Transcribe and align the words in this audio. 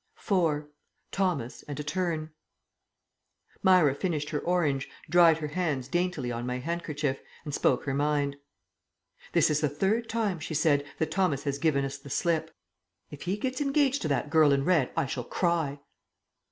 IV. 0.17 0.63
THOMAS, 1.11 1.61
AND 1.67 1.79
A 1.79 1.83
TURN 1.83 2.31
Myra 3.61 3.93
finished 3.93 4.31
her 4.31 4.39
orange, 4.39 4.89
dried 5.11 5.37
her 5.37 5.49
hands 5.49 5.87
daintily 5.87 6.31
on 6.31 6.43
my 6.47 6.57
handkerchief, 6.57 7.21
and 7.45 7.53
spoke 7.53 7.83
her 7.83 7.93
mind. 7.93 8.37
"This 9.33 9.51
is 9.51 9.61
the 9.61 9.69
third 9.69 10.09
time," 10.09 10.39
she 10.39 10.55
said, 10.55 10.87
"that 10.97 11.11
Thomas 11.11 11.43
has 11.43 11.59
given 11.59 11.85
us 11.85 11.99
the 11.99 12.09
slip. 12.09 12.49
If 13.11 13.21
he 13.21 13.37
gets 13.37 13.61
engaged 13.61 14.01
to 14.01 14.07
that 14.07 14.31
girl 14.31 14.51
in 14.53 14.65
red 14.65 14.89
I 14.97 15.05
shall 15.05 15.23
cry." 15.23 15.77